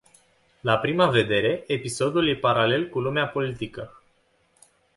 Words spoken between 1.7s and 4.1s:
episodul e paralel cu lumea politică.